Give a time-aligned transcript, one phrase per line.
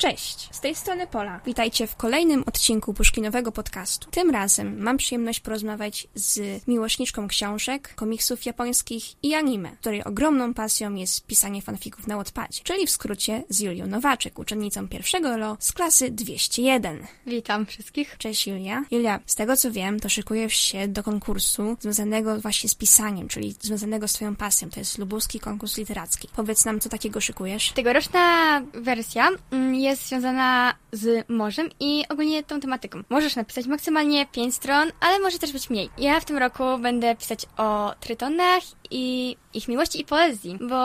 [0.00, 1.40] Cześć, z tej strony Pola.
[1.46, 4.10] Witajcie w kolejnym odcinku Puszkinowego podcastu.
[4.10, 10.94] Tym razem mam przyjemność porozmawiać z miłośniczką książek, komiksów japońskich i anime, której ogromną pasją
[10.94, 15.72] jest pisanie fanfików na Wattpadzie, czyli w skrócie z Julią Nowaczek, uczennicą pierwszego LO z
[15.72, 17.06] klasy 201.
[17.26, 18.18] Witam wszystkich.
[18.18, 18.84] Cześć Julia.
[18.90, 23.54] Julia, z tego co wiem, to szykujesz się do konkursu związanego właśnie z pisaniem, czyli
[23.60, 24.70] związanego z twoją pasją.
[24.70, 26.28] To jest lubuski konkurs literacki.
[26.36, 27.72] Powiedz nam, co takiego szykujesz?
[27.72, 33.02] Tegoroczna wersja mm, jest związana z morzem i ogólnie tą tematyką.
[33.08, 35.90] Możesz napisać maksymalnie 5 stron, ale może też być mniej.
[35.98, 40.76] Ja w tym roku będę pisać o trytonach i ich miłości i poezji, bo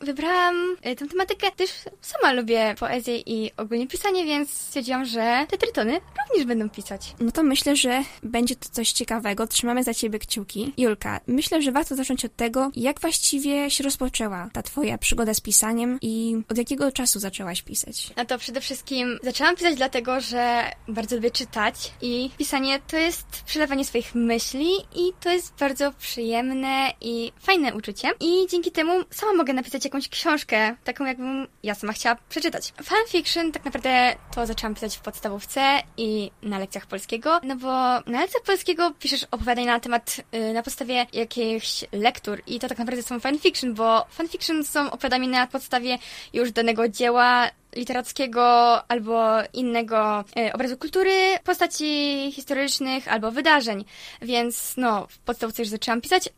[0.00, 1.70] wybrałam y, tę tematykę, gdyż
[2.00, 7.14] sama lubię poezję i ogólnie pisanie, więc stwierdziłam, że te trytony również będą pisać.
[7.20, 9.46] No to myślę, że będzie to coś ciekawego.
[9.46, 10.72] Trzymamy za ciebie kciuki.
[10.78, 15.40] Julka, myślę, że warto zacząć od tego, jak właściwie się rozpoczęła ta twoja przygoda z
[15.40, 18.10] pisaniem i od jakiego czasu zaczęłaś pisać?
[18.16, 23.26] No to przede wszystkim zaczęłam pisać dlatego, że bardzo lubię czytać i pisanie to jest
[23.46, 28.08] przelewanie swoich myśli i to jest bardzo przyjemne i fajne uczucie.
[28.20, 32.72] I dzięki temu sama mogę napisać jakąś książkę, taką jakbym ja sama chciała przeczytać.
[32.82, 37.70] Fanfiction tak naprawdę to zaczęłam pisać w podstawówce i na lekcjach polskiego, no bo
[38.10, 42.78] na lekcjach polskiego piszesz opowiadania na temat, yy, na podstawie jakichś lektur i to tak
[42.78, 45.98] naprawdę są fanfiction, bo fanfiction są opowiadania na podstawie
[46.32, 48.44] już danego dzieła, literackiego
[48.88, 53.84] albo innego e, obrazu kultury, postaci historycznych albo wydarzeń.
[54.22, 56.28] Więc no, w podstawce już zaczęłam pisać,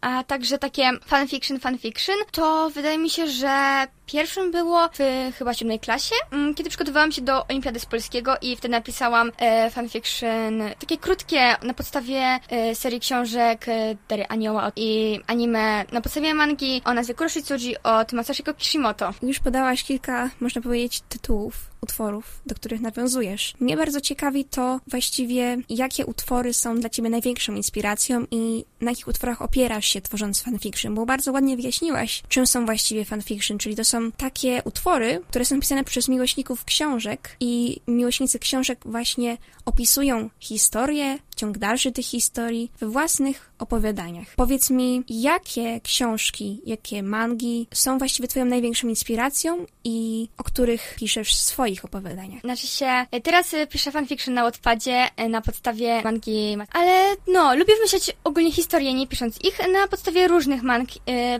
[0.00, 5.80] a także takie fanfiction, fanfiction, to wydaje mi się, że Pierwszym było w chyba siódmej
[5.80, 10.98] klasie, mm, kiedy przygotowałam się do Olimpiady z Polskiego i wtedy napisałam e, fanfiction, takie
[10.98, 16.94] krótkie, na podstawie e, serii książek e, Dary Anioła i anime na podstawie mangi o
[16.94, 19.14] nazwie Kuroshitsuji od Masashiko Kishimoto.
[19.22, 23.54] Już podałaś kilka, można powiedzieć, tytułów utworów, do których nawiązujesz.
[23.60, 29.08] Mnie bardzo ciekawi to właściwie, jakie utwory są dla ciebie największą inspiracją i na jakich
[29.08, 33.84] utworach opierasz się tworząc fanfiction, bo bardzo ładnie wyjaśniłaś, czym są właściwie fanfiction, czyli to
[33.84, 41.18] są takie utwory, które są pisane przez miłośników książek i miłośnicy książek właśnie opisują historię,
[41.42, 44.26] ciąg dalszy tych historii we własnych opowiadaniach.
[44.36, 51.34] Powiedz mi, jakie książki, jakie mangi są właściwie twoją największą inspiracją i o których piszesz
[51.34, 52.40] w swoich opowiadaniach?
[52.40, 58.52] Znaczy się, teraz piszę fanfiction na Wattpadzie na podstawie mangi, ale no, lubię wymyślać ogólnie
[58.52, 60.88] historie, nie pisząc ich, na podstawie różnych mang,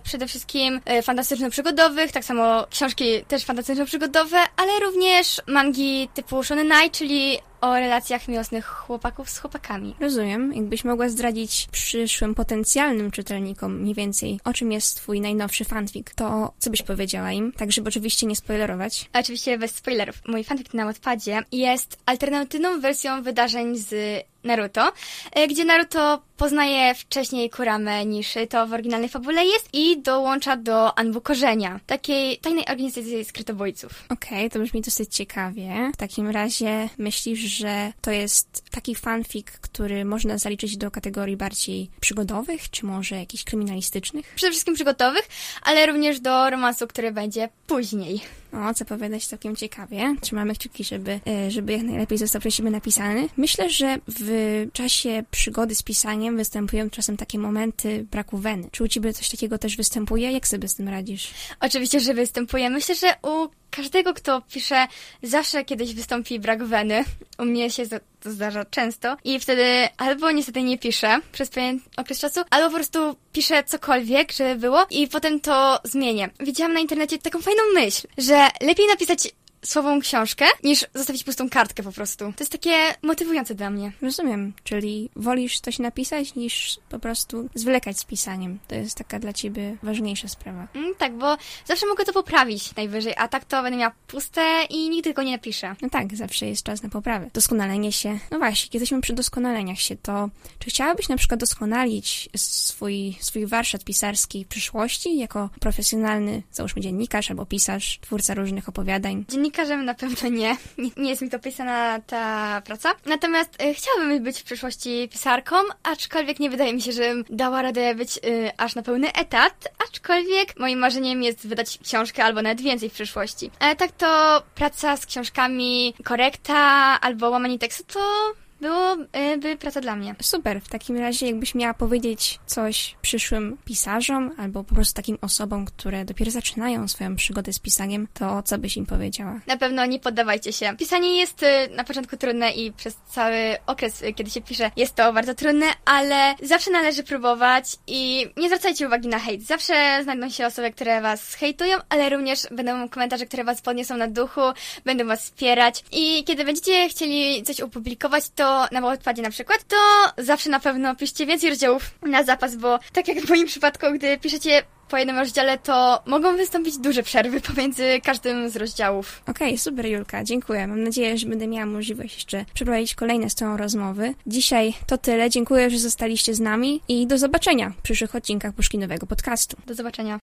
[0.03, 7.39] przede wszystkim fantastyczno-przygodowych, tak samo książki też fantastyczno-przygodowe, ale również mangi typu Shonen Knight, czyli
[7.62, 9.95] o relacjach miłosnych chłopaków z chłopakami.
[10.00, 10.53] Rozumiem.
[10.55, 16.53] Jakbyś mogła zdradzić przyszłym potencjalnym czytelnikom mniej więcej, o czym jest twój najnowszy fanfic, to
[16.59, 17.53] co byś powiedziała im?
[17.53, 19.11] Tak, żeby oczywiście nie spoilerować.
[19.12, 20.17] Oczywiście bez spoilerów.
[20.28, 24.92] Mój fanfic na Wattpadzie jest alternatywną wersją wydarzeń z Naruto,
[25.32, 30.98] e, gdzie Naruto poznaje wcześniej Kuramę niż to w oryginalnej fabule jest i dołącza do
[30.98, 34.04] Anbu Korzenia, takiej tajnej organizacji skrytobójców.
[34.08, 35.91] Okej, okay, to brzmi dosyć ciekawie.
[35.94, 41.91] W takim razie myślisz, że to jest taki fanfic, który można zaliczyć do kategorii bardziej
[42.00, 44.32] przygodowych, czy może jakichś kryminalistycznych?
[44.34, 45.28] Przede wszystkim przygodowych,
[45.62, 48.20] ale również do romansu, który będzie później.
[48.53, 50.17] O, co powiedzieć całkiem ciekawie.
[50.21, 53.29] Trzymamy kciuki, żeby, e, żeby jak najlepiej został przez siebie napisany.
[53.37, 58.69] Myślę, że w czasie przygody z pisaniem występują czasem takie momenty braku weny.
[58.73, 60.33] Czy u ciebie coś takiego też występuje?
[60.33, 61.31] Jak sobie z tym radzisz?
[61.61, 62.71] Oczywiście, że występuje.
[62.71, 64.87] Myślę, że u każdego, kto pisze,
[65.22, 67.05] zawsze kiedyś wystąpi brak weny.
[67.38, 67.83] U mnie się
[68.21, 69.16] to zdarza często.
[69.25, 74.33] I wtedy albo niestety nie piszę przez pewien okres czasu, albo po prostu piszę cokolwiek,
[74.33, 76.31] żeby było i potem to zmienię.
[76.41, 79.28] Widziałam na internecie taką fajną myśl, że lepiej napisać
[79.65, 82.25] słową książkę, niż zostawić pustą kartkę po prostu.
[82.25, 83.93] To jest takie motywujące dla mnie.
[84.03, 88.59] Rozumiem, czyli wolisz coś napisać, niż po prostu zwlekać z pisaniem.
[88.69, 90.69] To jest taka dla ciebie ważniejsza sprawa.
[90.75, 94.91] Mm, tak, bo zawsze mogę to poprawić najwyżej, a tak to będę miała puste i
[94.91, 95.77] nigdy go nie napiszę.
[95.83, 97.31] No tak, zawsze jest czas na poprawę.
[97.34, 98.19] Doskonalenie się.
[98.31, 100.28] No właśnie, kiedy jesteśmy przy doskonaleniach się, to
[100.59, 107.31] czy chciałabyś na przykład doskonalić swój, swój warsztat pisarski w przyszłości jako profesjonalny, załóżmy dziennikarz
[107.31, 109.25] albo pisarz, twórca różnych opowiadań?
[109.28, 110.57] Dziennikarz dziennikarzem na pewno nie.
[110.78, 110.91] nie.
[110.97, 111.10] nie.
[111.10, 112.95] jest mi to pisana ta praca.
[113.07, 117.95] Natomiast y, chciałabym być w przyszłości pisarką, aczkolwiek nie wydaje mi się, że dała radę
[117.95, 122.91] być y, aż na pełny etat, aczkolwiek moim marzeniem jest wydać książkę albo nawet więcej
[122.91, 123.51] w przyszłości.
[123.59, 126.57] Ale tak to praca z książkami, korekta
[127.01, 130.14] albo łamanie tekstu to byłoby praca dla mnie.
[130.22, 135.64] Super, w takim razie jakbyś miała powiedzieć coś przyszłym pisarzom albo po prostu takim osobom,
[135.64, 139.41] które dopiero zaczynają swoją przygodę z pisaniem, to co byś im powiedziała?
[139.47, 140.76] Na pewno nie poddawajcie się.
[140.78, 144.94] Pisanie jest y, na początku trudne i przez cały okres, y, kiedy się pisze, jest
[144.94, 149.42] to bardzo trudne, ale zawsze należy próbować i nie zwracajcie uwagi na hejt.
[149.42, 154.09] Zawsze znajdą się osoby, które was hejtują, ale również będą komentarze, które was podniosą na
[154.09, 154.41] duchu,
[154.84, 159.77] będą was wspierać i kiedy będziecie chcieli coś opublikować, to na Wattpadzie na przykład, to
[160.22, 164.19] zawsze na pewno piszcie więcej rozdziałów na zapas, bo tak jak w moim przypadku, gdy
[164.19, 169.22] piszecie po jednym rozdziale, to mogą wystąpić duże przerwy pomiędzy każdym z rozdziałów.
[169.27, 170.66] Okej, okay, super Julka, dziękuję.
[170.66, 174.15] Mam nadzieję, że będę miała możliwość jeszcze przeprowadzić kolejne z tą rozmowy.
[174.27, 175.31] Dzisiaj to tyle.
[175.31, 179.57] Dziękuję, że zostaliście z nami i do zobaczenia w przyszłych odcinkach Puszkinowego Podcastu.
[179.66, 180.21] Do zobaczenia.